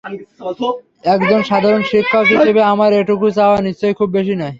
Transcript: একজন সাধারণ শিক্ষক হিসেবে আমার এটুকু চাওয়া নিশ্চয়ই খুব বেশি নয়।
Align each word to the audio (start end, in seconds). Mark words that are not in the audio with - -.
একজন 1.05 1.39
সাধারণ 1.43 1.81
শিক্ষক 1.91 2.25
হিসেবে 2.33 2.61
আমার 2.63 2.91
এটুকু 2.93 3.27
চাওয়া 3.37 3.57
নিশ্চয়ই 3.61 3.97
খুব 3.99 4.09
বেশি 4.17 4.33
নয়। 4.35 4.49